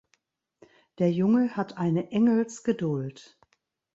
[0.97, 3.37] Der Junge hat eine Engelsgeduld.